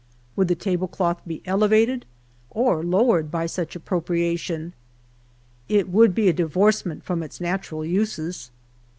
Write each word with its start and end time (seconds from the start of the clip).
Would 0.35 0.47
tlie 0.47 0.57
tablecloth 0.57 1.21
be 1.27 1.43
elevated 1.45 2.07
or 2.49 2.81
lowered 2.83 3.29
by 3.29 3.45
such 3.45 3.75
appropriation 3.75 4.73
'i 5.69 5.73
It 5.75 5.89
would 5.89 6.15
be 6.15 6.27
a 6.27 6.33
divorce 6.33 6.83
ment 6.83 7.03
from 7.03 7.21
its 7.21 7.39
natural 7.39 7.85
uses. 7.85 8.49